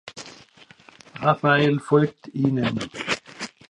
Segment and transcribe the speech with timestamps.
[1.21, 2.79] Rafael folgt ihnen.